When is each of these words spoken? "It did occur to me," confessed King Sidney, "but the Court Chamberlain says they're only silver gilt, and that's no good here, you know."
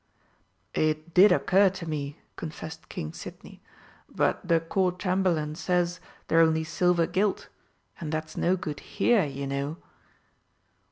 "It 0.73 1.13
did 1.13 1.31
occur 1.31 1.69
to 1.69 1.87
me," 1.87 2.17
confessed 2.35 2.89
King 2.89 3.13
Sidney, 3.13 3.61
"but 4.09 4.39
the 4.47 4.59
Court 4.59 4.97
Chamberlain 4.97 5.53
says 5.53 5.99
they're 6.27 6.39
only 6.39 6.63
silver 6.63 7.05
gilt, 7.05 7.49
and 7.99 8.11
that's 8.11 8.35
no 8.35 8.55
good 8.55 8.79
here, 8.79 9.25
you 9.25 9.45
know." 9.45 9.77